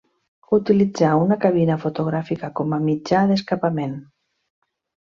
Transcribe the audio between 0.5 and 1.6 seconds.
Utilitzar una